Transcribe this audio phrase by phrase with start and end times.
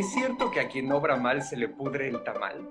[0.00, 2.66] ¿Es cierto que a quien obra mal se le pudre el tamal?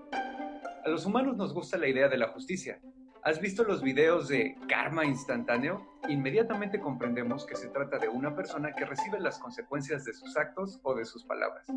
[0.83, 2.82] A los humanos nos gusta la idea de la justicia.
[3.21, 5.85] ¿Has visto los videos de karma instantáneo?
[6.07, 10.80] Inmediatamente comprendemos que se trata de una persona que recibe las consecuencias de sus actos
[10.82, 11.68] o de sus palabras.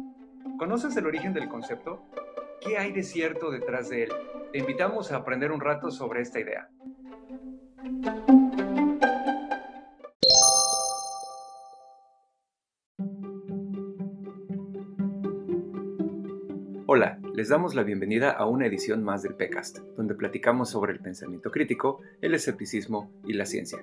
[0.58, 2.02] ¿Conoces el origen del concepto?
[2.62, 4.12] ¿Qué hay de cierto detrás de él?
[4.52, 6.70] Te invitamos a aprender un rato sobre esta idea.
[16.94, 21.00] Hola, les damos la bienvenida a una edición más del PECAST, donde platicamos sobre el
[21.00, 23.78] pensamiento crítico, el escepticismo y la ciencia.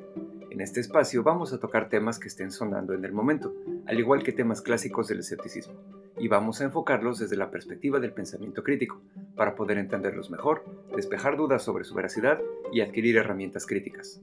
[0.51, 3.55] En este espacio vamos a tocar temas que estén sonando en el momento,
[3.87, 5.73] al igual que temas clásicos del escepticismo,
[6.19, 9.01] y vamos a enfocarlos desde la perspectiva del pensamiento crítico,
[9.35, 10.63] para poder entenderlos mejor,
[10.95, 12.39] despejar dudas sobre su veracidad
[12.71, 14.21] y adquirir herramientas críticas.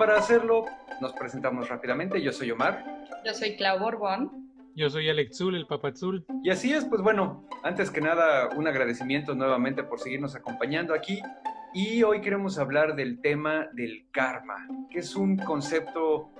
[0.00, 0.64] Para hacerlo,
[1.02, 2.22] nos presentamos rápidamente.
[2.22, 3.04] Yo soy Omar.
[3.22, 4.50] Yo soy Clau Borbón.
[4.74, 6.24] Yo soy Alexul, el Papazul.
[6.42, 11.20] Y así es, pues bueno, antes que nada, un agradecimiento nuevamente por seguirnos acompañando aquí.
[11.74, 16.30] Y hoy queremos hablar del tema del karma, que es un concepto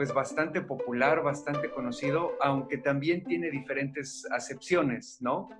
[0.00, 5.50] pues bastante popular, bastante conocido, aunque también tiene diferentes acepciones, ¿no?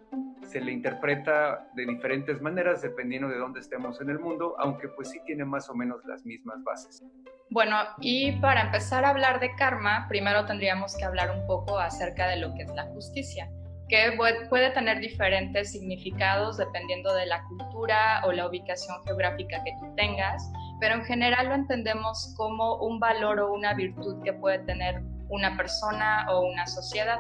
[0.47, 5.11] Se le interpreta de diferentes maneras dependiendo de dónde estemos en el mundo, aunque pues
[5.11, 7.05] sí tiene más o menos las mismas bases.
[7.51, 12.27] Bueno, y para empezar a hablar de karma, primero tendríamos que hablar un poco acerca
[12.27, 13.51] de lo que es la justicia,
[13.91, 14.17] que
[14.49, 20.49] puede tener diferentes significados dependiendo de la cultura o la ubicación geográfica que tú tengas,
[20.79, 25.57] pero en general lo entendemos como un valor o una virtud que puede tener una
[25.57, 27.19] persona o una sociedad.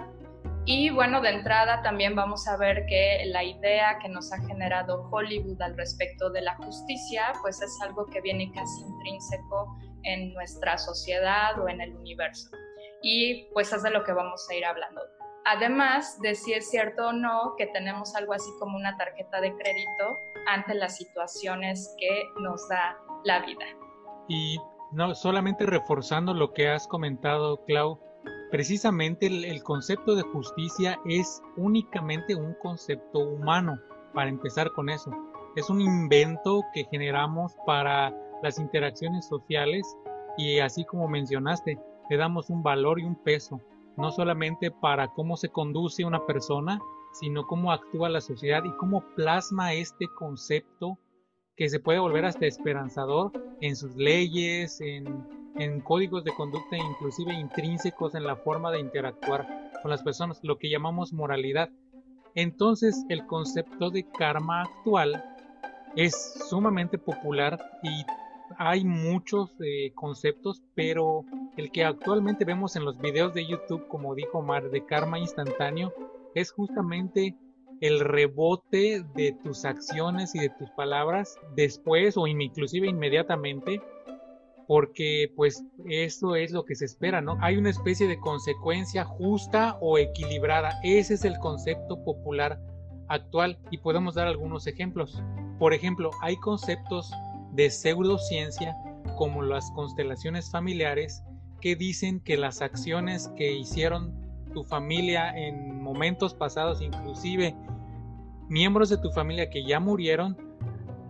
[0.64, 5.08] Y bueno, de entrada también vamos a ver que la idea que nos ha generado
[5.10, 10.78] Hollywood al respecto de la justicia, pues es algo que viene casi intrínseco en nuestra
[10.78, 12.50] sociedad o en el universo.
[13.02, 15.00] Y pues es de lo que vamos a ir hablando.
[15.44, 19.54] Además de si es cierto o no que tenemos algo así como una tarjeta de
[19.54, 23.64] crédito ante las situaciones que nos da la vida.
[24.28, 24.58] Y
[24.92, 27.98] no solamente reforzando lo que has comentado, Clau,
[28.50, 33.78] precisamente el, concepto de justicia es únicamente un concepto humano,
[34.14, 35.10] para empezar con eso.
[35.56, 38.12] Es un invento que generamos para
[38.42, 39.86] las interacciones sociales
[40.36, 43.60] y así como mencionaste, le damos un valor y un peso,
[44.00, 46.80] no solamente para cómo se conduce una persona,
[47.12, 50.98] sino cómo actúa la sociedad y cómo plasma este concepto
[51.56, 57.34] que se puede volver hasta esperanzador en sus leyes, en, en códigos de conducta inclusive
[57.34, 59.46] intrínsecos en la forma de interactuar
[59.82, 61.68] con las personas, lo que llamamos moralidad.
[62.34, 65.22] Entonces el concepto de karma actual
[65.96, 68.04] es sumamente popular y
[68.62, 71.24] hay muchos eh, conceptos, pero
[71.56, 75.94] el que actualmente vemos en los videos de YouTube, como dijo Omar, de karma instantáneo,
[76.34, 77.38] es justamente
[77.80, 83.80] el rebote de tus acciones y de tus palabras después o inclusive inmediatamente
[84.66, 87.38] porque pues eso es lo que se espera, ¿no?
[87.40, 90.78] Hay una especie de consecuencia justa o equilibrada.
[90.84, 92.60] Ese es el concepto popular
[93.08, 95.18] actual y podemos dar algunos ejemplos.
[95.58, 97.10] Por ejemplo, hay conceptos
[97.52, 98.76] de pseudociencia
[99.16, 101.22] como las constelaciones familiares
[101.60, 104.14] que dicen que las acciones que hicieron
[104.52, 107.54] tu familia en momentos pasados, inclusive
[108.48, 110.36] miembros de tu familia que ya murieron,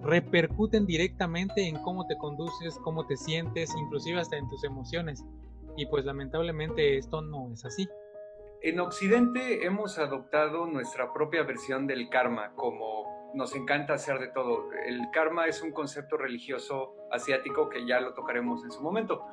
[0.02, 5.24] repercuten directamente en cómo te conduces, cómo te sientes, inclusive hasta en tus emociones.
[5.76, 7.88] Y pues lamentablemente esto no es así.
[8.62, 12.99] En Occidente hemos adoptado nuestra propia versión del karma como
[13.34, 14.70] nos encanta hacer de todo.
[14.86, 19.24] El karma es un concepto religioso asiático que ya lo tocaremos en su momento,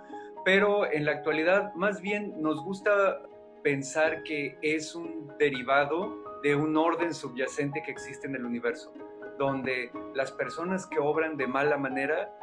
[0.46, 3.22] pero en la actualidad más bien nos gusta
[3.64, 8.94] pensar que es un derivado de un orden subyacente que existe en el universo,
[9.38, 12.34] donde las personas que obran de mala manera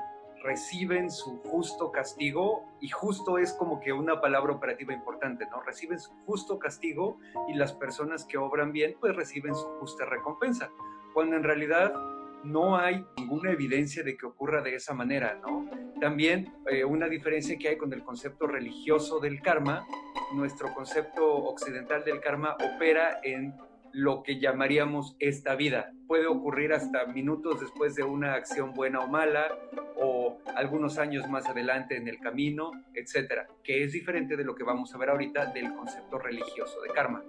[0.43, 5.63] reciben su justo castigo, y justo es como que una palabra operativa importante, ¿no?
[5.63, 7.17] Reciben su justo castigo
[7.49, 10.71] y las personas que obran bien, pues reciben su justa recompensa
[11.15, 11.95] cuando en realidad
[12.43, 15.71] no hay ninguna evidencia de que ocurra de esa manera, ¿no?
[16.01, 19.87] También eh, una diferencia que hay con el concepto religioso del karma,
[20.35, 23.55] nuestro concepto occidental del karma opera en
[23.93, 25.93] lo que llamaríamos esta vida.
[26.09, 29.47] Puede ocurrir hasta minutos después de una acción buena o mala,
[29.97, 34.65] o algunos años más adelante en el camino, etcétera, que es diferente de lo que
[34.65, 37.23] vamos a ver ahorita del concepto religioso de karma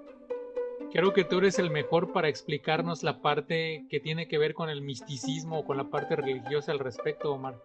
[0.95, 4.69] Creo que tú eres el mejor para explicarnos la parte que tiene que ver con
[4.69, 7.55] el misticismo o con la parte religiosa al respecto, Omar.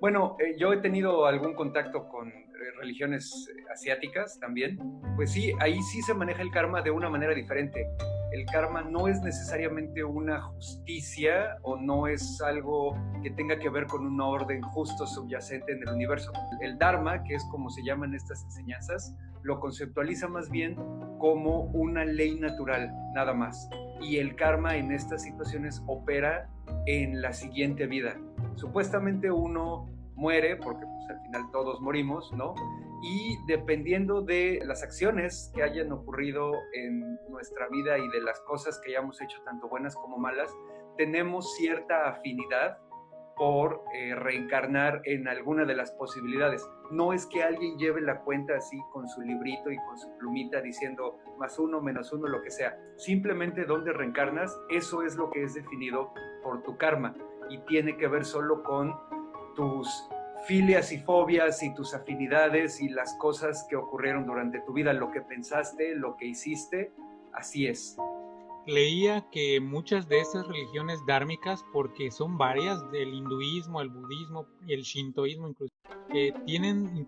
[0.00, 2.32] Bueno, eh, yo he tenido algún contacto con
[2.72, 4.78] religiones eh, asiáticas también.
[5.16, 7.86] Pues sí, ahí sí se maneja el karma de una manera diferente.
[8.32, 13.86] El karma no es necesariamente una justicia o no es algo que tenga que ver
[13.86, 16.32] con un orden justo subyacente en el universo.
[16.60, 19.14] El dharma, que es como se llaman estas enseñanzas,
[19.44, 20.74] lo conceptualiza más bien
[21.18, 23.68] como una ley natural, nada más.
[24.00, 26.50] Y el karma en estas situaciones opera
[26.86, 28.16] en la siguiente vida.
[28.56, 32.54] Supuestamente uno muere, porque pues, al final todos morimos, ¿no?
[33.02, 38.80] Y dependiendo de las acciones que hayan ocurrido en nuestra vida y de las cosas
[38.80, 40.50] que hayamos hecho, tanto buenas como malas,
[40.96, 42.78] tenemos cierta afinidad
[43.36, 46.66] por eh, reencarnar en alguna de las posibilidades.
[46.90, 50.60] No es que alguien lleve la cuenta así con su librito y con su plumita
[50.60, 52.78] diciendo más uno, menos uno, lo que sea.
[52.96, 56.12] Simplemente donde reencarnas, eso es lo que es definido
[56.42, 57.16] por tu karma
[57.50, 58.94] y tiene que ver solo con
[59.54, 60.08] tus
[60.46, 65.10] filias y fobias y tus afinidades y las cosas que ocurrieron durante tu vida, lo
[65.10, 66.92] que pensaste, lo que hiciste,
[67.32, 67.96] así es.
[68.66, 74.82] Leía que muchas de esas religiones dármicas, porque son varias, del hinduismo, el budismo, el
[74.82, 75.74] shintoísmo incluso,
[76.46, 77.06] tienen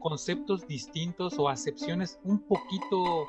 [0.00, 3.28] conceptos distintos o acepciones un poquito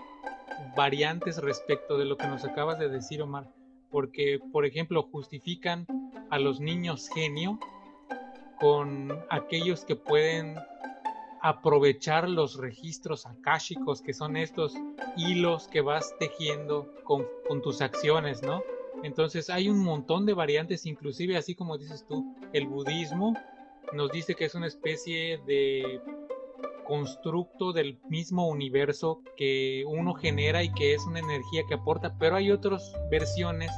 [0.76, 3.48] variantes respecto de lo que nos acabas de decir, Omar.
[3.92, 5.86] Porque, por ejemplo, justifican
[6.30, 7.60] a los niños genio
[8.62, 10.56] con aquellos que pueden
[11.42, 14.76] aprovechar los registros akáshicos, que son estos
[15.18, 18.62] hilos que vas tejiendo con, con, tus acciones, ¿no?
[19.04, 23.34] Entonces hay un montón de variantes, inclusive así como dices tú, el budismo
[23.94, 26.00] nos dice que es una especie de
[26.86, 32.36] constructo del mismo universo que uno genera y que es una energía que aporta, pero
[32.36, 33.72] hay otras versiones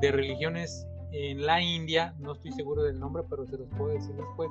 [0.00, 4.14] de religiones en la India, no estoy seguro del nombre, pero se los puedo decir
[4.14, 4.50] después,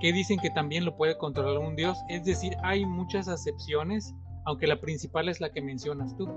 [0.00, 1.98] que dicen que también lo puede controlar un dios.
[2.08, 6.28] Es decir, hay muchas acepciones, aunque la principal es la que mencionas tú.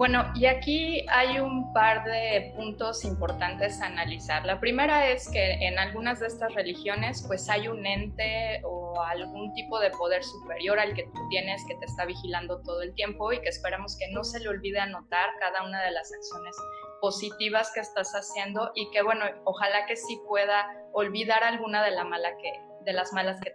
[0.00, 4.46] Bueno, y aquí hay un par de puntos importantes a analizar.
[4.46, 9.52] La primera es que en algunas de estas religiones pues hay un ente o algún
[9.52, 13.30] tipo de poder superior al que tú tienes que te está vigilando todo el tiempo
[13.34, 16.56] y que esperamos que no se le olvide anotar cada una de las acciones
[17.00, 22.04] positivas que estás haciendo y que bueno, ojalá que sí pueda olvidar alguna de, la
[22.04, 22.52] mala que,
[22.84, 23.54] de las malas que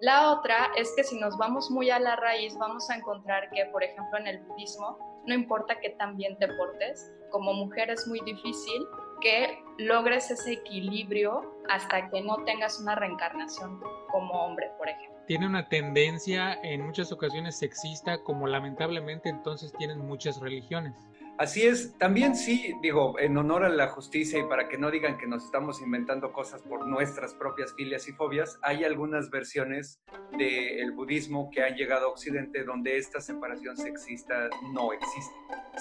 [0.00, 3.64] la otra es que si nos vamos muy a la raíz, vamos a encontrar que,
[3.66, 8.06] por ejemplo, en el budismo, no importa que tan bien te portes, como mujer es
[8.06, 8.86] muy difícil
[9.22, 13.80] que logres ese equilibrio hasta que no tengas una reencarnación
[14.10, 15.18] como hombre, por ejemplo.
[15.26, 20.94] Tiene una tendencia en muchas ocasiones sexista, como lamentablemente entonces tienen muchas religiones.
[21.36, 25.18] Así es, también sí, digo, en honor a la justicia y para que no digan
[25.18, 30.00] que nos estamos inventando cosas por nuestras propias filias y fobias, hay algunas versiones
[30.38, 35.34] del budismo que han llegado a Occidente donde esta separación sexista no existe.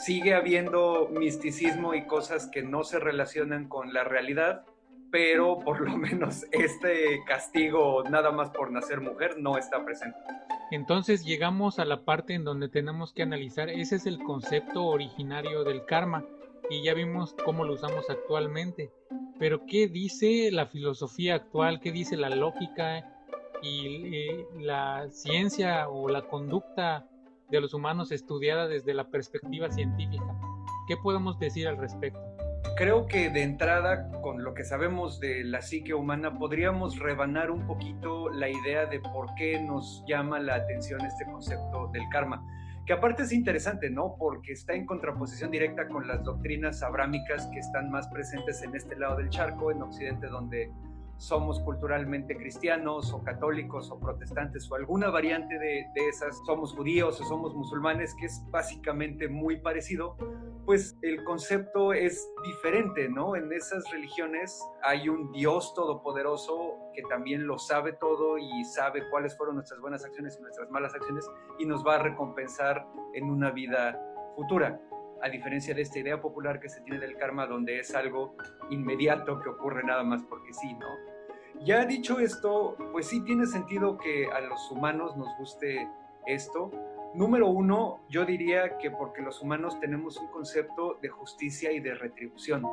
[0.04, 4.66] Sigue habiendo misticismo y cosas que no se relacionan con la realidad,
[5.12, 10.18] pero por lo menos este castigo nada más por nacer mujer no está presente.
[10.74, 15.64] Entonces llegamos a la parte en donde tenemos que analizar, ese es el concepto originario
[15.64, 16.26] del karma
[16.68, 18.92] y ya vimos cómo lo usamos actualmente.
[19.38, 21.80] Pero ¿qué dice la filosofía actual?
[21.80, 23.08] ¿Qué dice la lógica
[23.62, 27.08] y eh, la ciencia o la conducta
[27.52, 30.26] de los humanos estudiada desde la perspectiva científica?
[30.88, 32.33] ¿Qué podemos decir al respecto?
[32.76, 37.66] Creo que de entrada, con lo que sabemos de la psique humana, podríamos rebanar un
[37.68, 42.46] poquito la idea de por qué nos llama la atención este concepto del karma.
[42.86, 44.16] Que aparte es interesante, ¿no?
[44.18, 48.96] Porque está en contraposición directa con las doctrinas abrámicas que están más presentes en este
[48.98, 50.70] lado del charco, en Occidente, donde
[51.18, 57.24] somos culturalmente cristianos o católicos o protestantes o alguna variante de, esas, somos judíos o
[57.24, 60.18] somos musulmanes, que es básicamente muy parecido,
[60.66, 63.36] pues el concepto es diferente, ¿no?
[63.36, 69.36] En esas religiones hay un Dios todopoderoso que también lo sabe todo y sabe cuáles
[69.38, 71.30] fueron nuestras buenas acciones y nuestras malas acciones
[71.60, 74.00] y nos va a recompensar en una vida
[74.36, 74.80] futura
[75.22, 78.36] a diferencia de esta idea popular que se tiene del karma, donde es algo
[78.70, 80.88] inmediato que ocurre nada más porque sí, ¿no?
[81.62, 85.88] Ya dicho esto, pues sí tiene sentido que a los humanos nos guste
[86.26, 86.72] esto.
[87.14, 91.94] Número uno, yo diría que porque los humanos tenemos un concepto de justicia y de
[91.94, 92.64] retribución,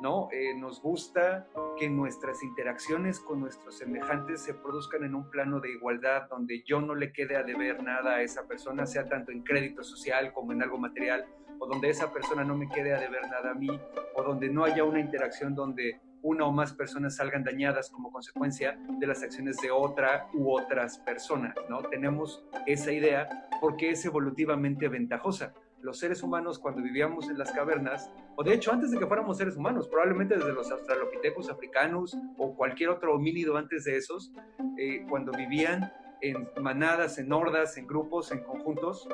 [0.00, 0.30] ¿no?
[0.32, 1.46] Eh, nos gusta
[1.78, 6.80] que nuestras interacciones con nuestros semejantes se produzcan en un plano de igualdad, donde yo
[6.80, 10.52] no le quede a deber nada a esa persona, sea tanto en crédito social como
[10.52, 11.26] en algo material,
[11.58, 13.78] o donde esa persona no me quede a deber nada a mí,
[14.16, 18.78] o donde no haya una interacción donde una o más personas salgan dañadas como consecuencia
[18.98, 21.82] de las acciones de otra u otras personas, ¿no?
[21.82, 25.52] Tenemos esa idea porque es evolutivamente ventajosa.
[25.80, 29.36] Los seres humanos cuando vivíamos en las cavernas, o de hecho antes de que fuéramos
[29.36, 34.32] seres humanos, probablemente desde los australopithecus africanos o cualquier otro homínido antes de esos,
[34.78, 39.08] eh, cuando vivían en manadas, en hordas, en grupos, en conjuntos,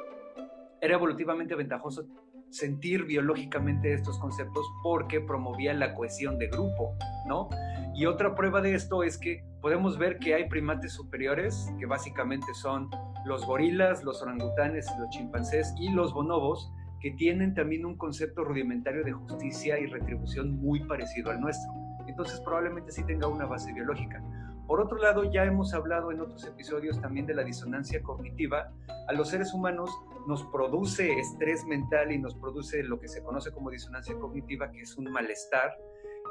[0.80, 2.06] era evolutivamente ventajoso
[2.50, 7.48] sentir biológicamente estos conceptos porque promovía la cohesión de grupo, ¿no?
[7.94, 12.54] Y otra prueba de esto es que podemos ver que hay primates superiores, que básicamente
[12.54, 12.90] son
[13.24, 19.04] los gorilas, los orangutanes, los chimpancés y los bonobos, que tienen también un concepto rudimentario
[19.04, 21.70] de justicia y retribución muy parecido al nuestro.
[22.06, 24.22] Entonces probablemente sí tenga una base biológica.
[24.66, 28.70] Por otro lado, ya hemos hablado en otros episodios también de la disonancia cognitiva.
[29.08, 29.90] A los seres humanos
[30.28, 34.82] nos produce estrés mental y nos produce lo que se conoce como disonancia cognitiva, que
[34.82, 35.74] es un malestar,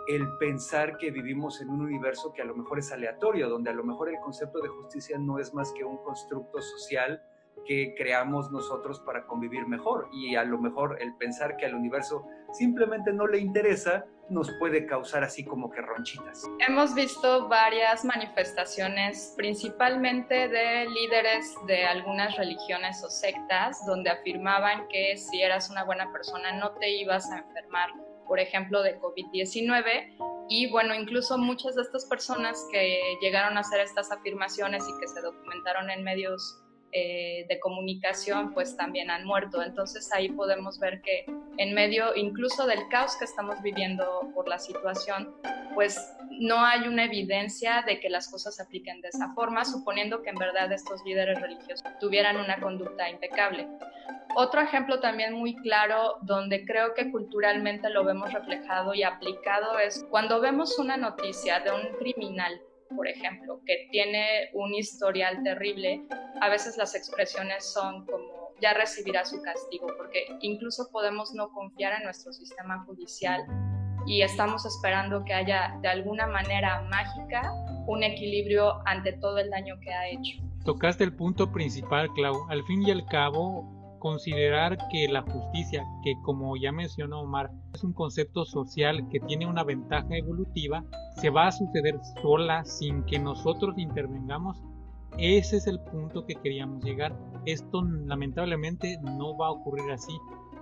[0.08, 3.74] el pensar que vivimos en un universo que a lo mejor es aleatorio, donde a
[3.74, 7.24] lo mejor el concepto de justicia no es más que un constructo social
[7.68, 10.10] que creamos nosotros para convivir mejor.
[10.12, 14.86] Y a lo mejor el pensar que al universo simplemente no le interesa nos puede
[14.86, 16.44] causar así como que ronchitas.
[16.68, 25.16] Hemos visto varias manifestaciones, principalmente de líderes de algunas religiones o sectas, donde afirmaban que
[25.18, 27.90] si eras una buena persona no te ibas a enfermar,
[28.28, 30.46] por ejemplo, de COVID-19.
[30.50, 35.08] Y bueno, incluso muchas de estas personas que llegaron a hacer estas afirmaciones y que
[35.08, 39.62] se documentaron en medios eh, de comunicación pues también han muerto.
[39.62, 41.26] Entonces ahí podemos ver que
[41.58, 45.36] en medio incluso del caos que estamos viviendo por la situación,
[45.74, 50.22] pues no hay una evidencia de que las cosas se apliquen de esa forma, suponiendo
[50.22, 53.68] que en verdad estos líderes religiosos tuvieran una conducta impecable.
[54.36, 60.06] Otro ejemplo también muy claro donde creo que culturalmente lo vemos reflejado y aplicado es
[60.10, 62.62] cuando vemos una noticia de un criminal
[62.96, 66.04] por ejemplo, que tiene un historial terrible,
[66.42, 71.94] a veces las expresiones son como ya recibirá su castigo, porque incluso podemos no confiar
[72.00, 73.44] en nuestro sistema judicial
[74.08, 77.52] y estamos esperando que haya de alguna manera mágica
[77.88, 80.42] un equilibrio ante todo el daño que ha hecho.
[80.66, 82.50] Tocaste el punto principal, Clau.
[82.50, 87.84] Al fin y al cabo, considerar que la justicia, que como ya mencionó Omar, es
[87.84, 90.84] un concepto social que tiene una ventaja evolutiva,
[91.16, 94.62] se va a suceder sola sin que nosotros intervengamos,
[95.18, 97.18] ese es el punto que queríamos llegar.
[97.46, 100.14] Esto lamentablemente no va a ocurrir así.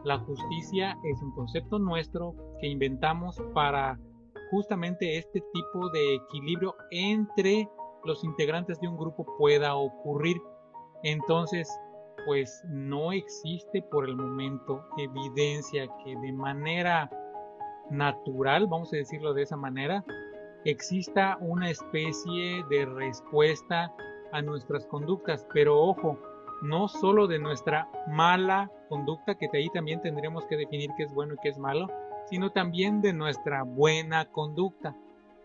[0.05, 3.99] La justicia es un concepto nuestro que inventamos para
[4.51, 7.67] justamente este tipo de equilibrio entre
[8.05, 10.37] los integrantes de un grupo pueda ocurrir.
[11.03, 11.67] Entonces,
[12.25, 17.09] pues no existe por el momento evidencia que de manera
[17.89, 20.03] natural, vamos a decirlo de esa manera,
[20.65, 23.93] exista una especie de respuesta
[24.31, 25.45] a nuestras conductas.
[25.53, 26.19] Pero ojo,
[26.61, 31.13] no solo de nuestra mala conducta, que de ahí también tendremos que definir qué es
[31.13, 31.87] bueno y qué es malo,
[32.25, 34.95] sino también de nuestra buena conducta.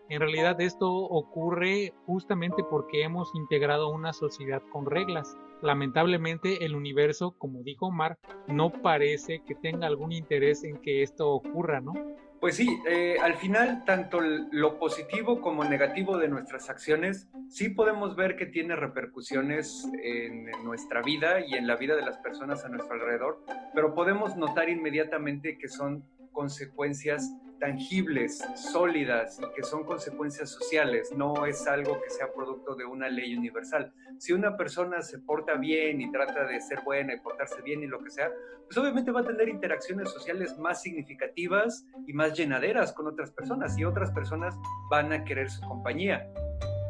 [0.09, 5.37] En realidad esto ocurre justamente porque hemos integrado una sociedad con reglas.
[5.61, 11.29] Lamentablemente el universo, como dijo Omar, no parece que tenga algún interés en que esto
[11.29, 11.93] ocurra, ¿no?
[12.41, 18.15] Pues sí, eh, al final tanto lo positivo como negativo de nuestras acciones sí podemos
[18.15, 22.69] ver que tiene repercusiones en nuestra vida y en la vida de las personas a
[22.69, 31.13] nuestro alrededor, pero podemos notar inmediatamente que son consecuencias tangibles, sólidas que son consecuencias sociales,
[31.15, 33.93] no es algo que sea producto de una ley universal.
[34.17, 37.87] Si una persona se porta bien y trata de ser buena y portarse bien y
[37.87, 38.31] lo que sea,
[38.65, 43.77] pues obviamente va a tener interacciones sociales más significativas y más llenaderas con otras personas
[43.77, 44.57] y otras personas
[44.89, 46.27] van a querer su compañía,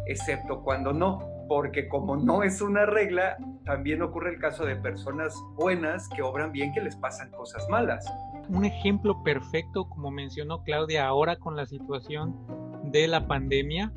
[0.07, 1.19] excepto cuando no,
[1.49, 6.53] porque como no es una regla, también ocurre el caso de personas buenas que obran
[6.53, 8.09] bien que les pasan cosas malas
[8.51, 12.35] un ejemplo perfecto, como mencionó Claudia ahora con la situación
[12.83, 13.93] de la pandemia,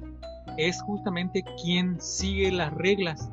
[0.57, 3.33] es justamente quien sigue las reglas,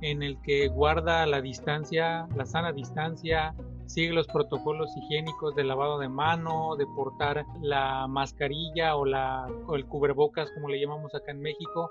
[0.00, 3.54] en el que guarda la distancia, la sana distancia,
[3.86, 9.86] sigue los protocolos higiénicos de lavado de mano, de portar la mascarilla o, o el
[9.86, 11.90] cubrebocas, como le llamamos acá en México,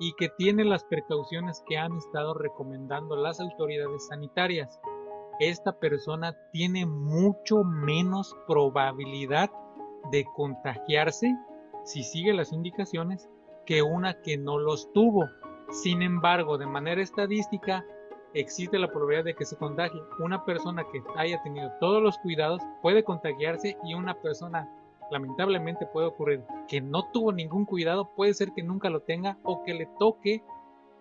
[0.00, 4.80] y que tiene las precauciones que han estado recomendando las autoridades sanitarias
[5.38, 9.50] esta persona tiene mucho menos probabilidad
[10.10, 11.36] de contagiarse
[11.84, 13.28] si sigue las indicaciones
[13.64, 15.28] que una que no los tuvo.
[15.70, 17.84] Sin embargo, de manera estadística,
[18.34, 20.00] existe la probabilidad de que se contagie.
[20.18, 24.68] Una persona que haya tenido todos los cuidados puede contagiarse y una persona
[25.10, 29.62] lamentablemente puede ocurrir que no tuvo ningún cuidado, puede ser que nunca lo tenga o
[29.62, 30.42] que le toque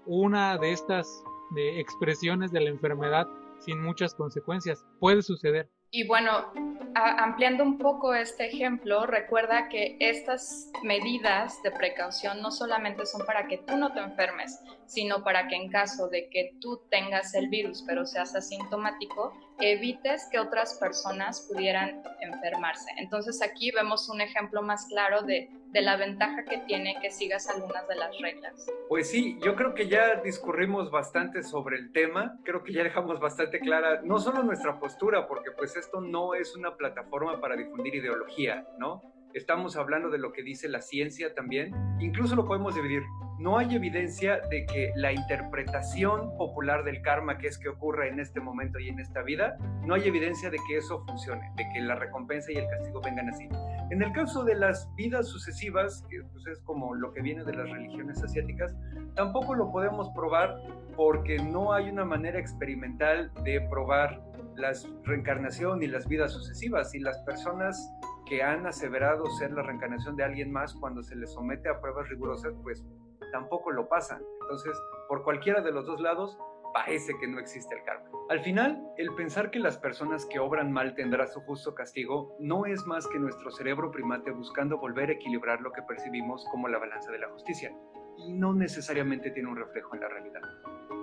[0.06, 1.24] una de estas
[1.56, 3.28] de expresiones de la enfermedad
[3.66, 4.86] sin muchas consecuencias.
[5.00, 5.70] Puede suceder.
[5.92, 6.52] Y bueno,
[6.96, 13.48] ampliando un poco este ejemplo, recuerda que estas medidas de precaución no solamente son para
[13.48, 17.48] que tú no te enfermes, sino para que en caso de que tú tengas el
[17.48, 22.92] virus pero seas asintomático, evites que otras personas pudieran enfermarse.
[22.98, 27.50] Entonces aquí vemos un ejemplo más claro de, de la ventaja que tiene que sigas
[27.50, 28.66] algunas de las reglas.
[28.88, 33.20] Pues sí, yo creo que ya discurrimos bastante sobre el tema, creo que ya dejamos
[33.20, 37.94] bastante clara no solo nuestra postura, porque pues esto no es una plataforma para difundir
[37.94, 39.15] ideología, ¿no?
[39.36, 43.04] Estamos hablando de lo que dice la ciencia también, incluso lo podemos dividir
[43.38, 48.20] no hay evidencia de que la interpretación popular del karma, que es que ocurre en
[48.20, 51.82] este momento y en esta vida, no hay evidencia de que eso funcione, de que
[51.82, 53.50] la recompensa y el castigo vengan así.
[53.92, 57.54] En el caso de las vidas sucesivas, que pues, es como lo que viene de
[57.54, 58.74] las religiones asiáticas,
[59.16, 60.56] tampoco lo podemos probar
[60.96, 64.24] porque no hay una manera experimental de probar
[64.56, 64.72] la
[65.04, 67.92] reencarnación y las vidas sucesivas y las personas
[68.26, 72.10] que han aseverado ser la reencarnación de alguien más cuando se les somete a pruebas
[72.10, 72.86] rigurosas, pues
[73.32, 74.22] tampoco lo pasan.
[74.42, 74.78] Entonces,
[75.08, 76.38] por cualquiera de los dos lados,
[76.74, 78.10] parece que no existe el karma.
[78.30, 82.66] Al final, el pensar que las personas que obran mal tendrán su justo castigo no
[82.66, 86.80] es más que nuestro cerebro primate buscando volver a equilibrar lo que percibimos como la
[86.80, 87.74] balanza de la justicia,
[88.18, 90.42] y no necesariamente tiene un reflejo en la realidad.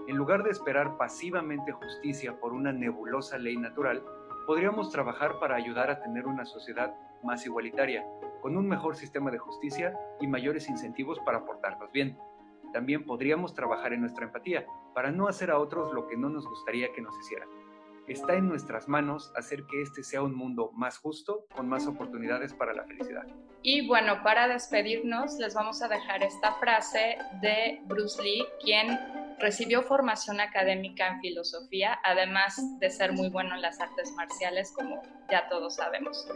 [0.09, 4.05] En lugar de esperar pasivamente justicia por una nebulosa ley natural,
[4.47, 6.93] podríamos trabajar para ayudar a tener una sociedad
[7.25, 8.05] más igualitaria,
[8.41, 12.19] con un mejor sistema de justicia y mayores incentivos para portarnos bien.
[12.73, 16.47] También podríamos trabajar en nuestra empatía, para no hacer a otros lo que no nos
[16.47, 17.49] gustaría que nos hicieran.
[18.09, 22.52] Está en nuestras manos hacer que este sea un mundo más justo, con más oportunidades
[22.52, 23.26] para la felicidad.
[23.62, 28.99] Y bueno, para despedirnos, les vamos a dejar esta frase de Bruce Lee, quien
[29.42, 35.02] Recibió formación académica en filosofía, además de ser muy bueno en las artes marciales, como
[35.33, 36.28] ya todos sabemos.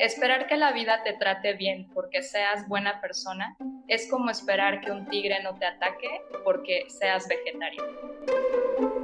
[0.00, 4.90] Esperar que la vida te trate bien porque seas buena persona es como esperar que
[4.90, 6.08] un tigre no te ataque
[6.42, 8.97] porque seas vegetariano.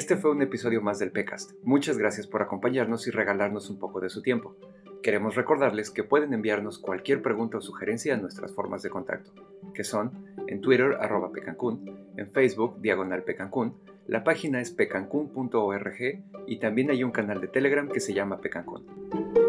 [0.00, 1.56] Este fue un episodio más del PECAST.
[1.62, 4.56] Muchas gracias por acompañarnos y regalarnos un poco de su tiempo.
[5.02, 9.30] Queremos recordarles que pueden enviarnos cualquier pregunta o sugerencia a nuestras formas de contacto,
[9.74, 13.74] que son en Twitter arroba pecancún, en Facebook diagonal pecancún,
[14.06, 15.98] la página es pecancún.org
[16.46, 19.39] y también hay un canal de Telegram que se llama Pecancún.